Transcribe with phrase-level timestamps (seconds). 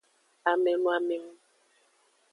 [0.51, 1.33] Amenoamengu.